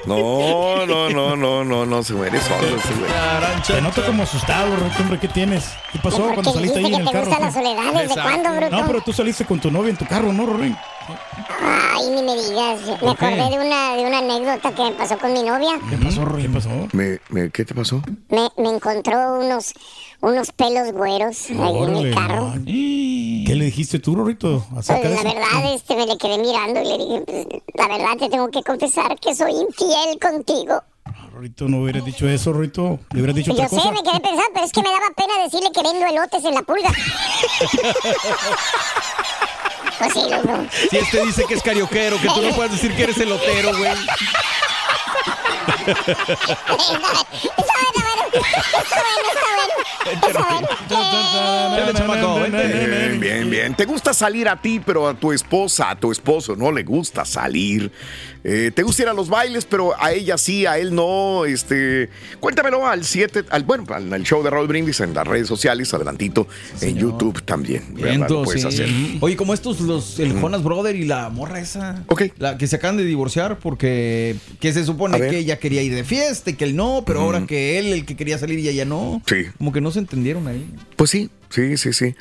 [0.07, 3.63] No, no, no, no, no, no, se muere solo ese güey.
[3.67, 5.65] Te noto como asustado, Roque, hombre, ¿qué tienes?
[5.93, 7.27] ¿Qué pasó ¿Por cuando saliste ahí en el carro?
[7.27, 7.85] gusta la soledad?
[7.93, 8.23] ¿Desde Exacto.
[8.23, 8.77] cuándo, bruto?
[8.81, 10.77] No, pero tú saliste con tu novia en tu carro, ¿no, Rorín?
[11.49, 12.81] Ay, ni me digas.
[13.03, 15.79] Me acordé de una, de una anécdota que me pasó con mi novia.
[15.89, 16.47] ¿Qué pasó, Rorín?
[16.49, 16.71] ¿Qué pasó?
[16.93, 18.03] Me, me- ¿Qué te pasó?
[18.29, 19.73] Me, me encontró unos,
[20.21, 22.53] unos pelos güeros ahí en el carro.
[22.65, 25.23] ¿Qué le dijiste tú, Rorito, Pues, la eso?
[25.23, 28.63] verdad, este, me le quedé mirando y le dije, pues, la verdad te tengo que
[28.63, 30.83] confesar que soy infiel contigo.
[31.33, 32.99] Rorito, no hubieras dicho eso, Rorito.
[33.13, 33.93] Le hubieras dicho Yo otra sé, cosa.
[33.93, 36.63] me quedé pensando, pero es que me daba pena decirle que vendo elotes en la
[36.63, 36.91] pulga.
[39.99, 40.67] pues sí, loco.
[40.91, 43.93] Si este dice que es carioquero, que tú no puedes decir que eres elotero, güey.
[52.51, 53.75] Bien, bien, bien.
[53.75, 57.25] ¿Te gusta salir a ti, pero a tu esposa, a tu esposo no le gusta
[57.25, 57.91] salir?
[58.49, 61.45] Eh, ¿Te gusta ir a los bailes, pero a ella sí, a él no?
[61.47, 65.49] Este, cuéntamelo al 7, al, bueno, al, al show de Raúl Brindis en las redes
[65.49, 66.47] sociales, adelantito,
[66.81, 67.83] en YouTube también.
[67.97, 68.69] Vientos, puedes sí.
[68.69, 68.89] hacer.
[69.21, 72.05] Oye, como estos, los, el Jonas Brother y la morra esa.
[72.39, 76.05] La que se acaban de divorciar porque que se supone que ella quería ir de
[76.05, 78.85] fiesta y que él no, pero ahora que él, el que quería salir y ella
[78.85, 79.23] no.
[79.27, 79.47] Sí.
[79.59, 80.73] Como que no se entendieron ahí.
[80.95, 82.15] Pues sí, sí, sí, sí.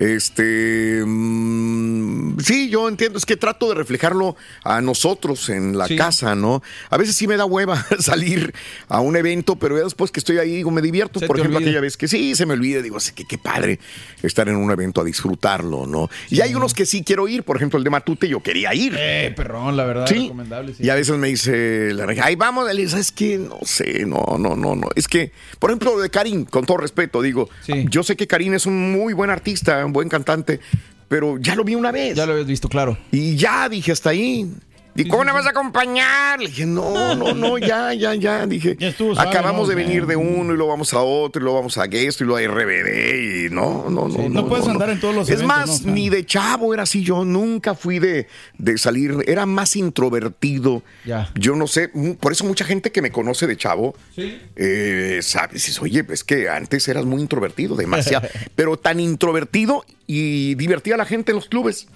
[0.00, 5.96] Este, mm, sí, yo entiendo, es que trato de reflejarlo a nosotros en la Sí.
[5.96, 6.62] casa, ¿no?
[6.90, 8.54] A veces sí me da hueva salir
[8.88, 11.18] a un evento, pero ya después que estoy ahí, digo, me divierto.
[11.18, 11.68] Se Por ejemplo, olvida.
[11.70, 13.80] aquella vez que sí, se me olvida, digo, así que qué padre
[14.22, 16.08] estar en un evento a disfrutarlo, ¿no?
[16.30, 18.94] Y hay unos que sí quiero ir, por ejemplo, el de Matute, yo quería ir.
[18.96, 20.22] Eh, perrón, la verdad, Sí.
[20.22, 20.74] recomendable.
[20.74, 20.84] Sí.
[20.84, 23.38] Y a veces me dice, la regia, ay, vamos, ¿sabes qué?
[23.38, 24.88] No sé, no, no, no, no.
[24.94, 27.48] Es que, por ejemplo, lo de Karim, con todo respeto, digo,
[27.90, 30.60] yo sé que Karim es un muy buen artista, buen cantante,
[31.08, 32.16] pero ya lo vi una vez.
[32.16, 32.96] Ya lo habías visto, claro.
[33.10, 34.50] Y ya dije, hasta ahí.
[34.98, 36.40] ¿Y cómo me vas a acompañar?
[36.40, 38.46] Le dije, no, no, no, ya, ya, ya.
[38.48, 38.76] Dije,
[39.16, 39.66] acabamos ¿no?
[39.68, 42.26] de venir de uno y luego vamos a otro y luego vamos a esto y
[42.26, 44.28] luego a RBD y no, no, no.
[44.28, 47.02] no puedes andar en todos los Es eventos, más, ni de chavo era así.
[47.04, 48.26] Yo nunca fui de,
[48.58, 50.82] de salir, era más introvertido.
[51.04, 51.30] Ya.
[51.36, 54.40] Yo no sé, por eso mucha gente que me conoce de chavo, Sí.
[54.56, 60.54] eh, sabe, dices, oye, es que antes eras muy introvertido, demasiado, pero tan introvertido y
[60.56, 61.86] divertía a la gente en los clubes.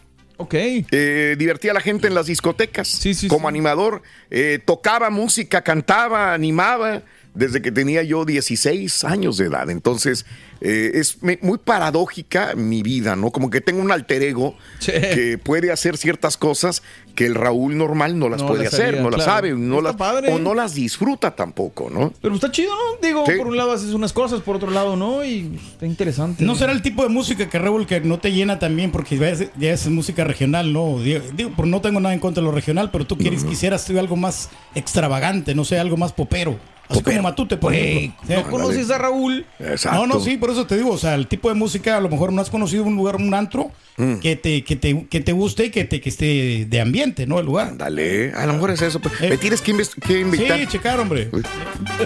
[0.43, 0.55] Ok.
[0.55, 4.03] Eh, divertía a la gente en las discotecas como animador.
[4.31, 7.03] Eh, tocaba música, cantaba, animaba
[7.35, 9.71] desde que tenía yo 16 años de edad.
[9.71, 10.27] Entonces,
[10.61, 13.31] eh, es me- muy paradójica mi vida, ¿no?
[13.31, 16.83] Como que tengo un alter ego que puede hacer ciertas cosas
[17.15, 19.77] que el Raúl normal no las No puede las hacer, haría, no las sabe, no
[19.79, 20.33] Está las, padre.
[20.33, 22.13] o no las disfruta tampoco, ¿no?
[22.23, 23.07] Pero está chido, ¿no?
[23.07, 23.33] Digo, Sí.
[23.37, 26.45] por un lado haces unas cosas, por otro lado no, y está interesante.
[26.45, 28.91] ¿No será el tipo de música que Raúl que no te llena también?
[28.93, 30.99] Porque ya es, ya es música regional, ¿no?
[31.01, 33.99] Digo, por no tengo nada en contra de lo regional, pero tú quieres, quisieras tú
[33.99, 36.59] algo más extravagante, no sé, algo más popero.
[36.93, 38.37] Así como Matute, por ejemplo.
[38.37, 39.45] ¿no conoces a Raúl?
[39.93, 42.09] No, no, sí, por eso te digo, o sea, el tipo de música, a lo
[42.09, 44.21] mejor no has conocido un lugar, un antro, Mm.
[44.21, 47.39] que, te, que, te, que te guste y que, te, que esté de ambiente, ¿no?
[47.39, 47.77] El lugar.
[47.77, 49.01] Dale, a lo mejor es eso.
[49.01, 49.21] pues.
[49.21, 49.73] Me tienes que,
[50.19, 50.59] invitar.
[50.61, 51.31] Sí, checar, hombre.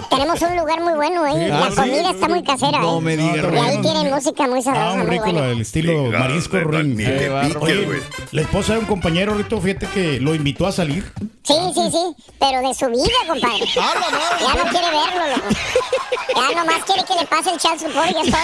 [0.09, 1.31] Tenemos un lugar muy bueno, ¿eh?
[1.33, 1.75] Sí, la ah, sí.
[1.77, 3.01] comida está muy casera, No ¿eh?
[3.01, 5.47] me digas, Y ahí tienen música muy sabrosa, Ah, muy muy rico buena.
[5.47, 6.97] el estilo Diga, marisco ruin.
[6.99, 7.29] Eh,
[8.33, 11.05] la esposa de un compañero, ahorita, fíjate que lo invitó a salir.
[11.43, 13.65] Sí, sí, sí, pero de su vida, compadre.
[13.73, 15.49] ya no quiere verlo, loco.
[16.35, 18.43] Ya nomás quiere que le pase el chance support y ya está.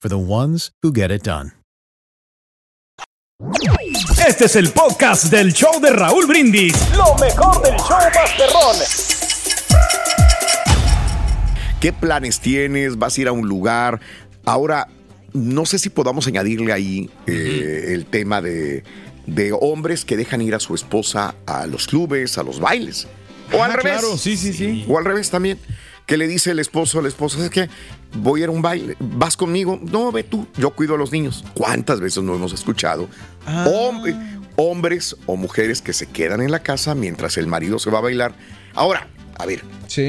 [0.00, 1.52] for the ones who get it done.
[4.26, 6.74] Este es el podcast del show de Raúl Brindis.
[6.96, 8.76] Lo mejor del show Masterrón.
[11.80, 12.96] ¿Qué planes tienes?
[12.98, 14.00] ¿Vas a ir a un lugar?
[14.44, 14.88] Ahora,
[15.32, 18.82] no sé si podamos añadirle ahí eh, el tema de,
[19.26, 23.06] de hombres que dejan ir a su esposa a los clubes, a los bailes.
[23.52, 24.00] O Ah, al revés.
[24.00, 24.84] claro, sí, sí, sí.
[24.88, 25.58] O al revés también.
[26.08, 27.68] Que le dice el esposo a la esposa, es que
[28.14, 29.78] voy a ir a un baile, ¿vas conmigo?
[29.80, 31.44] No, ve tú, yo cuido a los niños.
[31.54, 33.08] ¿Cuántas veces no hemos escuchado?
[33.46, 33.66] Ah.
[33.68, 37.98] Hom- hombres o mujeres que se quedan en la casa mientras el marido se va
[37.98, 38.34] a bailar.
[38.74, 39.06] Ahora,
[39.38, 39.62] a ver,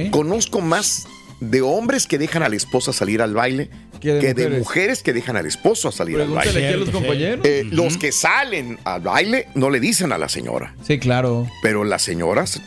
[0.10, 1.06] conozco más
[1.42, 4.60] de hombres que dejan a la esposa salir al baile que de mujeres.
[4.60, 6.68] mujeres que dejan al esposo a salir al baile.
[6.68, 7.46] a los compañeros.
[7.46, 10.74] Eh, Los que salen al baile no le dicen a la señora.
[10.82, 11.46] Sí, claro.
[11.62, 12.62] Pero las señoras,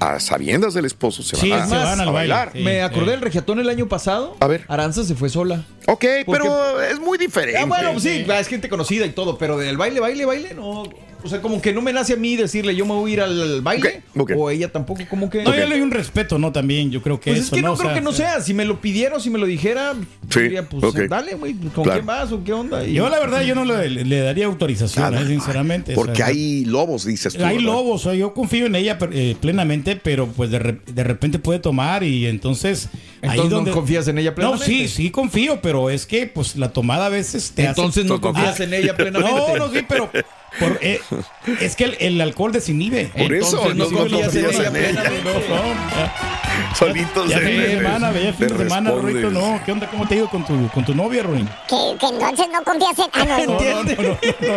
[0.00, 2.52] a sabiendas del esposo, se van, Sí, a, es más, a bailar.
[2.54, 4.36] Me acordé del regiatón el año pasado.
[4.40, 4.64] A ver.
[4.68, 5.64] Aranza se fue sola.
[5.86, 7.58] Ok, Porque- pero es muy diferente.
[7.60, 10.84] Ah, bueno, pues sí, es gente conocida y todo, pero del baile, baile, baile, no.
[11.24, 13.20] O sea, como que no me nace a mí decirle yo me voy a ir
[13.20, 14.02] al baile.
[14.36, 15.42] O ella tampoco, como que.
[15.42, 16.50] No, yo le doy un respeto, ¿no?
[16.52, 18.40] También, yo creo que Pues eso, es que no, creo sea, que no sea.
[18.40, 19.94] Si me lo pidieron, si me lo dijera,
[20.28, 21.92] Sí, diría, pues dale, güey, ¿con Claro.
[22.00, 22.86] quién vas o qué onda?
[22.86, 25.94] Y- Yo la verdad yo no le, le daría autorización, eh, sinceramente.
[25.94, 27.44] Porque O sea, hay lobos, dices tú.
[27.44, 27.72] Hay ¿verdad?
[27.72, 31.38] lobos, o sea, yo confío en ella eh, plenamente, pero pues de, re- de repente
[31.38, 32.88] puede tomar y entonces...
[33.20, 34.66] Entonces, ¿no confías en ella No, plenamente?
[34.66, 38.20] sí, sí confío, pero es que pues la tomada a veces te hace- Entonces no
[38.20, 39.32] confías en ella plenamente.
[39.32, 40.10] No, no, sí, pero
[40.58, 41.00] por- eh,
[41.60, 43.06] es que el, el alcohol desinhibe.
[43.06, 45.04] Por eso, Entonces, no confías en ella.
[45.24, 45.62] No, no,
[46.76, 48.90] Solitos ya fin de semana.
[48.90, 49.60] Ruito, no.
[49.64, 49.86] ¿Qué onda?
[49.88, 51.48] ¿Cómo te ha ido con tu, con tu novia, Ruin?
[51.68, 53.06] Que, que entonces no confías en.
[53.12, 53.82] Ah, no, no.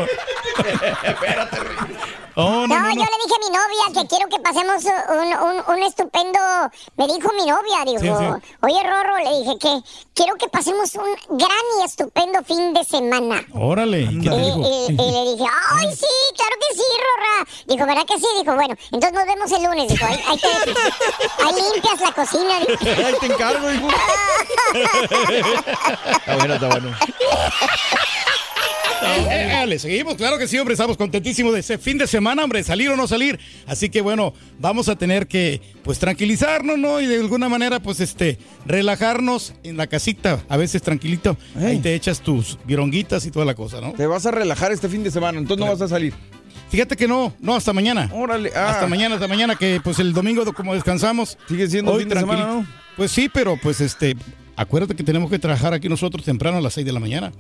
[2.38, 5.84] Oh, No, yo le dije a mi novia que quiero que pasemos un, un- un
[5.84, 6.40] estupendo.
[6.98, 8.56] Me dijo mi novia, dijo, Sí, sí.
[8.62, 9.80] oye Rorro, le dije que
[10.14, 13.42] quiero que pasemos un gran y estupendo fin de semana.
[13.54, 14.02] Órale.
[14.02, 17.50] ¿y ¿Qué Y, y- y le dije, ay, sí, claro que sí, Rorra.
[17.68, 18.28] Dijo, ¿verdad que sí?
[18.40, 19.88] Dijo, bueno, entonces nos vemos el lunes.
[19.88, 20.48] Dijo, ahí, ahí, te,
[21.46, 22.60] ahí limpias la cocina.
[22.60, 22.76] dijo.
[23.06, 23.88] Ahí te encargo, hijo.
[24.76, 26.98] Está bueno, está bueno.
[29.04, 32.64] Eh, le seguimos, claro que sí, hombre, estamos contentísimos de ese fin de semana, hombre,
[32.64, 33.40] salir o no salir.
[33.66, 37.02] Así que bueno, vamos a tener que pues tranquilizarnos, ¿no?
[37.02, 41.38] Y de alguna manera pues este relajarnos en la casita, a veces tranquilito.
[41.58, 43.94] Ahí te echas tus vironguitas y toda la cosa, ¿no?
[43.94, 46.14] Te vas a relajar este fin de semana, entonces no vas a salir.
[46.70, 48.10] Fíjate que no, no, hasta mañana.
[48.14, 48.72] Órale, ah.
[48.72, 51.38] Hasta mañana, hasta mañana, que pues el domingo como descansamos.
[51.48, 52.74] Sigue siendo hoy fin de semana, tranquilito.
[52.98, 54.16] Pues sí, pero pues este,
[54.56, 57.32] acuérdate que tenemos que trabajar aquí nosotros temprano a las 6 de la mañana.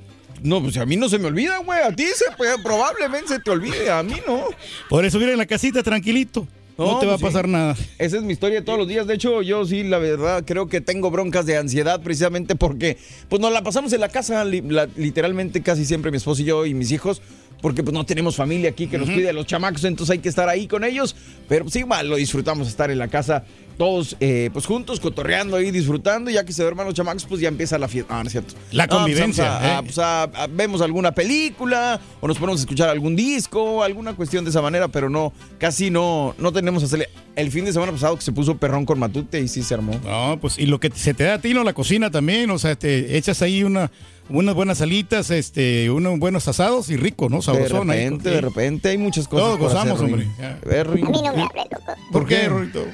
[0.44, 1.80] No, pues a mí no se me olvida, güey.
[1.82, 4.44] A ti se, puede- probablemente se te olvide, a mí no.
[4.90, 6.48] Por eso, mira, en la casita, tranquilito.
[6.78, 7.36] No, te va a pues sí.
[7.38, 7.74] pasar nada.
[7.98, 9.08] Esa es mi historia todos los días.
[9.08, 12.98] De hecho, yo sí, la verdad, creo que tengo broncas de ansiedad precisamente porque
[13.30, 16.46] pues nos la pasamos en la casa, li- la- literalmente casi siempre mi esposo y
[16.46, 17.22] yo y mis hijos,
[17.62, 20.30] porque pues no tenemos familia aquí que nos cuide a los chamacos, entonces hay que
[20.30, 21.16] estar ahí con ellos.
[21.48, 23.44] Pero pues igual lo disfrutamos estar en la casa
[23.78, 26.32] todos eh, pues juntos, cotorreando ahí, disfrutando.
[26.32, 28.18] Ya que se duerman los chamacos, pues ya empieza la fiesta.
[28.18, 28.54] Ah, no es cierto.
[28.72, 29.84] La No, pues, convivencia, a- ¿eh?
[29.84, 34.52] pues, a- vemos alguna película o nos ponemos a escuchar algún disco, alguna cuestión de
[34.52, 37.10] esa manera, pero no, casi no, no tenemos a hacerle.
[37.36, 39.94] El fin de semana pasado que se puso perrón con Matute y sí se armó.
[40.06, 41.64] No, pues y lo que se te da a ti, ¿no?
[41.64, 43.92] La cocina también, o sea, te echas ahí una,
[44.30, 47.38] unas buenas salitas, este, unos buenos asados y rico, ¿no?
[47.38, 48.06] De Sabrosón ahí.
[48.06, 49.46] repente, de repente hay muchas cosas.
[49.48, 50.24] Todos gozamos, hacer, hombre.
[50.24, 50.36] Ruin.
[50.40, 50.60] Ya.
[50.64, 50.88] A ver.
[50.88, 51.94] A mí no me hable, loco.
[52.12, 52.86] ¿Por qué, Rorito?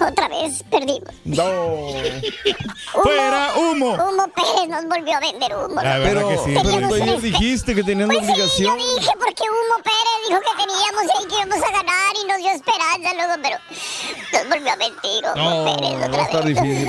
[0.00, 1.08] Otra vez perdimos.
[1.24, 1.42] No.
[3.02, 3.94] ¡Fuera humo!
[3.94, 5.80] Humo Pérez nos volvió a vender humo.
[5.82, 6.58] La verdad Pero, que sí.
[6.62, 8.76] pero tú ayer este- dijiste que tenías la Pues sí, yo obligación.
[8.78, 9.91] dije porque Humo Pérez
[10.32, 13.58] dijo que teníamos ahí que íbamos a ganar y nos dio esperanza luego, pero
[14.32, 16.54] nos volvió a mentir Humo No, Pérez va a otra estar vez.
[16.62, 16.88] difícil.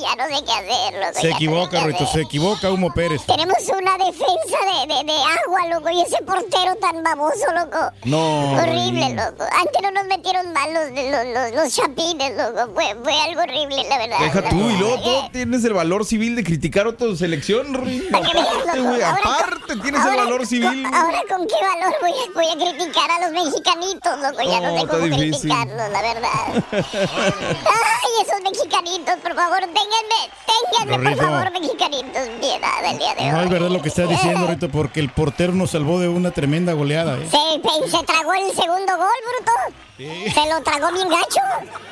[0.00, 1.14] Ya no sé qué hacer.
[1.20, 2.14] Se equivoca, no sé qué Rorito, hacer.
[2.14, 3.22] se equivoca Humo Pérez.
[3.26, 7.90] Tenemos una defensa de, de, de agua, loco, y ese portero tan baboso, loco.
[8.04, 9.44] No, Horrible, loco.
[9.52, 12.72] Antes no nos metieron mal los, los, los, los chapines, loco.
[12.74, 14.18] Fue, fue algo horrible, la verdad.
[14.20, 17.74] Deja la tú y luego tú tienes el valor civil de criticar a tu selección,
[17.76, 19.00] Aparte, güey,
[19.66, 20.86] con- tienes el valor con- civil.
[20.92, 24.42] ahora con qué valor voy a, voy a criticar a los mexicanitos, loco.
[24.42, 25.30] Ya no, No, sé cómo difícil.
[25.50, 26.64] criticarlos, la verdad.
[27.18, 33.20] Ay, esos mexicanitos, por favor, den ténganme, ténganme, por favor, mexicanitos, piedad el día de
[33.22, 33.30] hoy.
[33.30, 36.30] No es verdad lo que estás diciendo, Rito, porque el portero nos salvó de una
[36.30, 37.28] tremenda goleada, ¿eh?
[37.30, 39.52] Se, se tragó el segundo gol, bruto.
[39.98, 41.40] Se lo tragó bien gacho.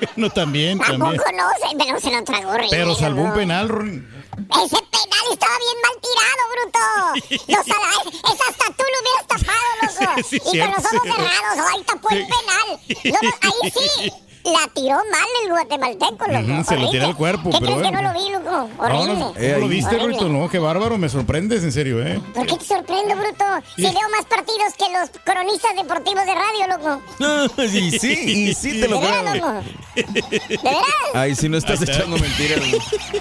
[0.17, 1.17] No, también, también.
[1.37, 2.69] No, se, pero se lo tragó horrible.
[2.71, 4.07] Pero salvó un penal, Ron.
[4.37, 7.45] Ese penal estaba bien mal tirado, bruto.
[7.49, 10.23] Los ala- es hasta tú lo hubieras tapado, loco.
[10.29, 13.21] Sí, sí, y con los ojos cerrados, ahí tapó el penal.
[13.23, 14.13] No, ahí sí.
[14.47, 16.65] La tiró mal el guatemalteco, loco.
[16.65, 16.91] Se lo horrible.
[16.91, 18.51] tiró al cuerpo, ¿Qué pero crees que no lo vi, loco?
[18.51, 19.15] No, Horrible.
[19.15, 20.13] no, ¿cómo lo viste, Horrible.
[20.15, 20.29] Rito?
[20.29, 22.21] No, qué bárbaro, me sorprendes, en serio, ¿eh?
[22.33, 23.45] ¿Por qué te sorprendo, bruto?
[23.75, 27.63] Si veo más partidos que los cronistas deportivos de radio, loco.
[27.73, 28.13] y sí,
[28.49, 29.47] y sí te lo ¿De veras, creo.
[29.47, 29.63] loco?
[29.97, 30.85] ¿De veras?
[31.15, 32.59] Ay, si no estás echando mentiras.
[32.61, 32.79] güey.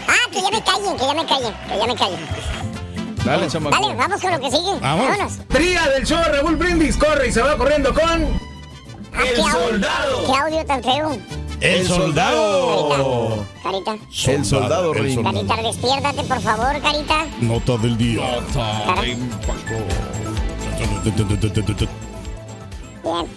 [0.07, 2.19] Ah, que ya me callen, que ya me callen, que ya me callen.
[3.25, 3.75] Dale, chamaco.
[3.81, 4.79] Dale, vamos con lo que sigue.
[4.79, 5.07] Vamos.
[5.07, 5.33] Vámonos.
[5.47, 8.54] Tría del show Raúl Brindis corre y se va corriendo con.
[9.17, 10.25] El ¿qué audio- soldado.
[10.25, 11.17] ¿Qué audio tan feo?
[11.61, 13.45] ¡El soldado!
[13.63, 13.97] Carita,
[14.27, 15.23] El soldado Ring.
[15.23, 17.25] Carita, despiértate, por favor, Carita.
[17.41, 18.39] Nota del día.
[23.03, 23.27] Bien.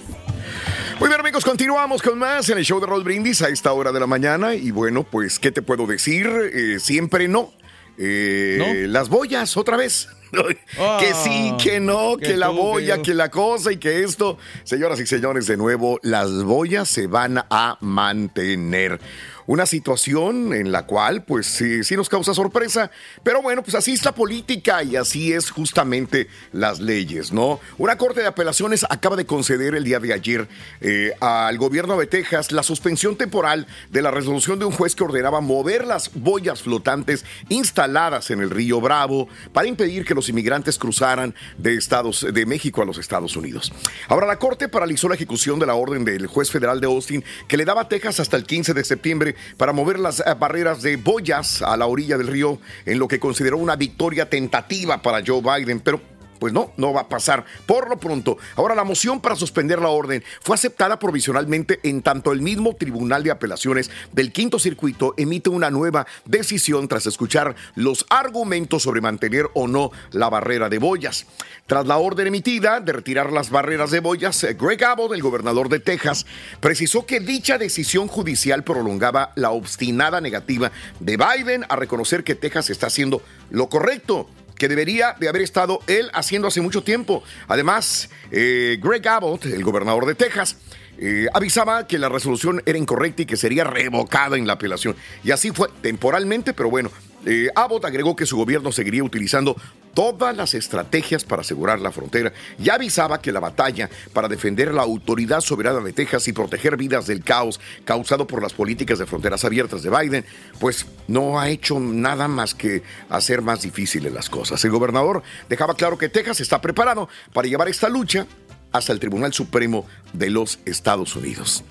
[0.98, 3.92] Muy bien, amigos, continuamos con más en el show de Roll Brindis a esta hora
[3.92, 4.54] de la mañana.
[4.54, 6.26] Y bueno, pues, ¿qué te puedo decir?
[6.52, 7.52] Eh, siempre no.
[7.98, 10.08] Eh, Las boyas, otra vez.
[11.00, 13.02] que sí, que no, que que la que boya, yo.
[13.02, 14.38] que la cosa y que esto.
[14.64, 19.00] Señoras y señores, de nuevo, las boyas se van a mantener.
[19.48, 22.90] Una situación en la cual, pues sí, sí nos causa sorpresa,
[23.22, 27.58] pero bueno, pues así es la política y así es justamente las leyes, ¿no?
[27.78, 30.46] Una corte de apelaciones acaba de conceder el día de ayer
[30.82, 35.04] eh, al gobierno de Texas la suspensión temporal de la resolución de un juez que
[35.04, 40.78] ordenaba mover las boyas flotantes instaladas en el río Bravo para impedir que los inmigrantes
[40.78, 43.72] cruzaran de Estados de México a los Estados Unidos.
[44.08, 47.56] Ahora la corte paralizó la ejecución de la orden del juez federal de Austin que
[47.56, 50.96] le daba a Texas hasta el 15 de septiembre para mover las eh, barreras de
[50.96, 55.42] boyas a la orilla del río en lo que consideró una victoria tentativa para Joe
[55.42, 58.38] Biden, pero pues no, no va a pasar por lo pronto.
[58.56, 63.22] Ahora la moción para suspender la orden fue aceptada provisionalmente en tanto el mismo Tribunal
[63.22, 69.46] de Apelaciones del Quinto Circuito emite una nueva decisión tras escuchar los argumentos sobre mantener
[69.54, 71.26] o no la barrera de boyas.
[71.66, 75.68] Tras la orden emitida de retirar las barreras de boyas, eh, Greg Abbott, el gobernador
[75.68, 76.26] de Texas,
[76.60, 82.70] precisó que dicha decisión judicial prolongaba la obstinada negativa de Biden a reconocer que Texas
[82.70, 87.22] está haciendo lo correcto que debería de haber estado él haciendo hace mucho tiempo.
[87.46, 90.56] Además, eh, Greg Abbott, el gobernador de Texas,
[90.98, 94.96] eh, avisaba que la resolución era incorrecta y que sería revocada en la apelación.
[95.22, 96.90] Y así fue temporalmente, pero bueno,
[97.24, 99.56] eh, Abbott agregó que su gobierno seguiría utilizando
[99.94, 104.82] todas las estrategias para asegurar la frontera y avisaba que la batalla para defender la
[104.82, 109.44] autoridad soberana de Texas y proteger vidas del caos causado por las políticas de fronteras
[109.44, 110.24] abiertas de Biden,
[110.58, 114.64] pues no ha hecho nada más que hacer más difíciles las cosas.
[114.64, 118.26] El gobernador dejaba claro que Texas está preparado para llevar esta lucha
[118.72, 121.64] hasta el Tribunal Supremo de los Estados Unidos.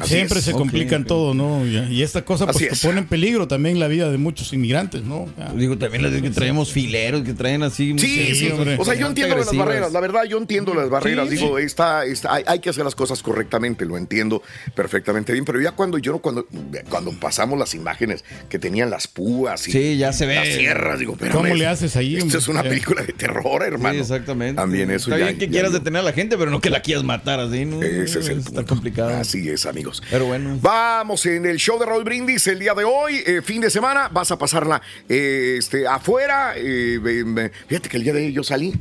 [0.00, 0.44] Así Siempre es.
[0.46, 1.66] se complican todo, ¿no?
[1.66, 2.80] Y, esta cosa pues que es.
[2.80, 5.28] pone en peligro también la vida de muchos inmigrantes, ¿no?
[5.56, 7.94] Digo, también las que traemos fileros que traen así.
[7.98, 11.28] Sí, sí, o sea, yo entiendo las barreras, la verdad, yo entiendo las barreras.
[11.28, 11.64] Sí, Digo, sí.
[11.64, 14.42] está, está- hay, hay que hacer las cosas correctamente, lo entiendo
[14.74, 15.44] perfectamente bien.
[15.44, 16.46] Pero ya cuando yo cuando,
[16.88, 20.36] cuando pasamos las imágenes que tenían las púas y Sí, ya se ve.
[20.36, 22.38] las sierras, digo, pero ¿Cómo le haces ahí, Esto hombre?
[22.38, 22.68] es una Ya.
[22.70, 23.94] película de terror, hermano.
[23.96, 24.54] Sí, exactamente.
[24.54, 25.24] También eso Está ya.
[25.26, 27.64] bien que ya quieras detener a la gente, pero no que la quieras matar así,
[27.66, 27.82] ¿no?
[27.82, 29.10] Ese es el Está complicado.
[29.16, 29.66] Así es,
[30.10, 30.58] Pero bueno.
[30.60, 34.08] Vamos en el show de Raúl Brindis el día de hoy, eh, fin de semana.
[34.12, 36.52] Vas a pasarla eh, este, afuera.
[36.56, 38.74] eh, fíjate que el día de hoy yo salí.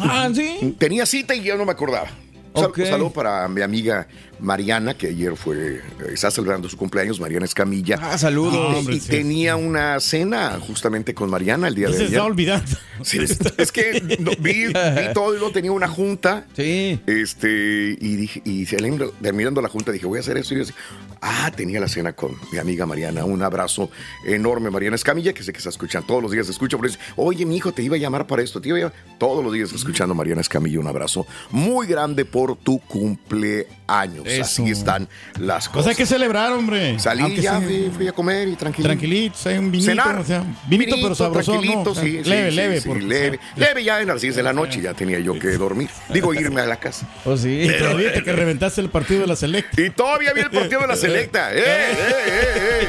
[0.00, 0.74] Ah, ¿sí?
[0.78, 2.08] Tenía cita y yo no me acordaba.
[2.54, 2.78] Un sal- Ok.
[2.78, 5.80] Un saludo para mi amiga Mariana, que ayer fue, eh,
[6.12, 7.98] está celebrando su cumpleaños, Mariana Escamilla.
[8.00, 8.54] Ah, saludos.
[8.54, 9.08] Y, hombre, y sí.
[9.08, 12.12] tenía una cena justamente con Mariana el día de Se ayer.
[12.14, 12.70] está olvidando.
[13.02, 13.18] Sí,
[13.58, 14.72] es, que no, vi, vi
[15.14, 16.46] todo y luego tenía una junta.
[16.56, 16.98] Sí.
[17.06, 18.64] Este, y dije, y
[19.20, 20.54] terminando la junta, dije, voy a hacer esto.
[20.54, 20.72] Y yo así,
[21.20, 23.24] ah, tenía la cena con mi amiga Mariana.
[23.24, 23.90] Un abrazo
[24.24, 26.46] enorme, Mariana Escamilla, que sé que se escuchan todos los días.
[26.46, 28.60] Se escucha, pero dice, oye, mi hijo, te iba a llamar para esto.
[28.60, 28.96] Te iba a llamar.
[29.18, 30.80] Todos los días escuchando Mariana Escamilla.
[30.80, 34.25] Un abrazo muy grande por tu cumpleaños.
[34.26, 34.42] Eso.
[34.42, 35.08] Así están
[35.38, 35.90] las cosas.
[35.90, 36.98] hay que celebrar, hombre.
[36.98, 38.88] Salí Aunque ya, sea fui, fui a comer y tranquilo.
[38.88, 40.18] Tranquilitos, hay un vinito, Cenar.
[40.18, 41.94] o sea, vinito, pero sabroso, tranquilito, ¿no?
[41.94, 44.80] sí, sí, leve, sí, leve, sí, leve, leve ya en las 10 de la noche
[44.80, 45.88] ya tenía yo que dormir.
[46.08, 47.06] Digo, irme a la casa.
[47.24, 47.62] Oh, sí.
[47.62, 49.80] Y todavía te que reventaste el partido de la Selecta.
[49.80, 51.52] Y todavía vi el partido de la selecta.
[51.52, 51.64] ¡Eh, eh,
[51.98, 52.88] eh,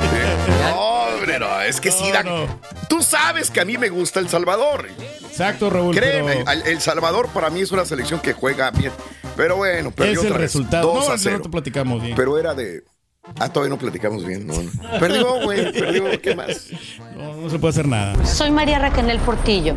[0.00, 2.24] Eh, No, hombre, no, es que sí, da-.
[2.88, 4.88] Tú sabes que a mí me gusta El Salvador.
[5.32, 5.96] Exacto, Raúl.
[5.96, 8.92] Créeme, pero El Salvador para mí es una selección que juega bien.
[9.36, 10.52] Pero bueno, perdió es el otra vez.
[10.52, 10.92] resultado.
[10.92, 11.40] 2 No, a no 0.
[11.42, 12.14] te platicamos bien.
[12.14, 12.84] Pero era de
[13.38, 14.54] Ah, todavía no platicamos bien, no.
[14.60, 14.70] no.
[15.00, 16.66] Perdió, güey, perdió, ¿qué más?
[17.16, 18.26] No, no se puede hacer nada.
[18.26, 19.76] Soy María Raquel Portillo.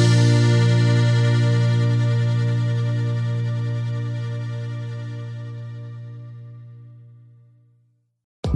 [0.00, 0.39] Podcast.